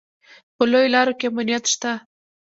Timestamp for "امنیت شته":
1.29-1.91